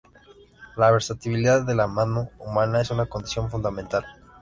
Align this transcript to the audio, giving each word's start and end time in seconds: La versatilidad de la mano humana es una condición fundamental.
La 0.77 0.89
versatilidad 0.89 1.61
de 1.63 1.75
la 1.75 1.85
mano 1.85 2.31
humana 2.39 2.81
es 2.81 2.89
una 2.89 3.05
condición 3.05 3.51
fundamental. 3.51 4.03